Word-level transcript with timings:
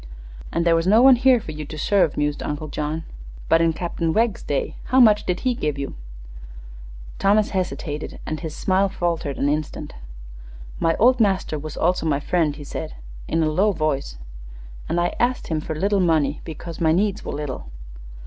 "And 0.51 0.65
there 0.65 0.75
was 0.75 0.87
no 0.87 1.03
one 1.03 1.15
here 1.15 1.39
for 1.39 1.51
you 1.51 1.63
to 1.65 1.77
serve," 1.77 2.17
mused 2.17 2.41
Uncle 2.41 2.69
John. 2.69 3.03
"But 3.49 3.61
in 3.61 3.71
Captain 3.71 4.13
Wegg's 4.13 4.41
day, 4.41 4.77
how 4.85 4.99
much 4.99 5.27
did 5.27 5.41
he 5.41 5.53
give 5.53 5.77
you?" 5.77 5.93
Thomas 7.19 7.51
hesitated, 7.51 8.17
and 8.25 8.39
his 8.39 8.55
smile 8.55 8.91
wavered 8.99 9.37
an 9.37 9.47
instant. 9.47 9.93
"My 10.79 10.95
old 10.95 11.19
master 11.19 11.59
was 11.59 11.77
also 11.77 12.07
my 12.07 12.15
old 12.15 12.23
friend," 12.23 12.55
said 12.67 12.95
he, 13.27 13.33
in 13.33 13.43
a 13.43 13.51
low 13.51 13.73
voice; 13.73 14.17
"an' 14.89 14.97
I 14.97 15.13
ast 15.19 15.49
him 15.49 15.61
fer 15.61 15.75
little 15.75 15.99
money 15.99 16.41
because 16.45 16.81
my 16.81 16.91
needs 16.93 17.23
were 17.23 17.33
little." 17.33 17.69